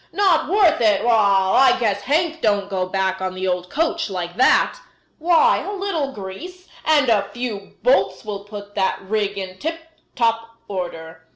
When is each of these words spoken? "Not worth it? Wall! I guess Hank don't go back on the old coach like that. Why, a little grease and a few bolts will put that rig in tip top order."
"Not 0.11 0.49
worth 0.49 0.81
it? 0.81 1.03
Wall! 1.05 1.53
I 1.55 1.77
guess 1.79 2.01
Hank 2.01 2.41
don't 2.41 2.71
go 2.71 2.87
back 2.87 3.21
on 3.21 3.35
the 3.35 3.47
old 3.47 3.69
coach 3.69 4.09
like 4.09 4.35
that. 4.37 4.79
Why, 5.19 5.59
a 5.59 5.73
little 5.73 6.11
grease 6.11 6.67
and 6.83 7.07
a 7.07 7.29
few 7.31 7.77
bolts 7.83 8.25
will 8.25 8.43
put 8.45 8.73
that 8.73 8.99
rig 9.03 9.37
in 9.37 9.59
tip 9.59 9.77
top 10.15 10.57
order." 10.67 11.27